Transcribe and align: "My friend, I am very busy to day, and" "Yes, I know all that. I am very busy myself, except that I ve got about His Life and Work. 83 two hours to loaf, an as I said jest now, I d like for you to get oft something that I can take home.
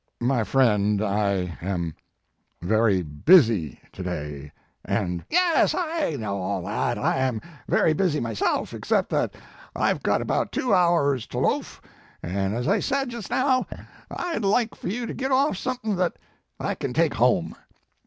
"My 0.19 0.43
friend, 0.43 0.99
I 0.99 1.59
am 1.61 1.93
very 2.59 3.03
busy 3.03 3.79
to 3.91 4.01
day, 4.01 4.51
and" 4.83 5.23
"Yes, 5.29 5.75
I 5.75 6.15
know 6.15 6.37
all 6.39 6.63
that. 6.63 6.97
I 6.97 7.17
am 7.17 7.39
very 7.67 7.93
busy 7.93 8.19
myself, 8.19 8.73
except 8.73 9.11
that 9.11 9.35
I 9.75 9.93
ve 9.93 9.99
got 10.01 10.23
about 10.23 10.55
His 10.55 10.65
Life 10.65 10.65
and 10.65 10.73
Work. 10.73 10.73
83 10.73 10.73
two 10.73 10.73
hours 10.73 11.27
to 11.27 11.37
loaf, 11.37 11.81
an 12.23 12.53
as 12.55 12.67
I 12.67 12.79
said 12.79 13.09
jest 13.09 13.29
now, 13.29 13.67
I 14.09 14.39
d 14.39 14.47
like 14.47 14.73
for 14.73 14.87
you 14.87 15.05
to 15.05 15.13
get 15.13 15.31
oft 15.31 15.59
something 15.59 15.95
that 15.97 16.13
I 16.59 16.73
can 16.73 16.93
take 16.93 17.13
home. 17.13 17.55